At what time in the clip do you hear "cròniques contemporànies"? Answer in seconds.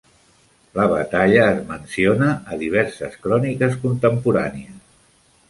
3.27-4.75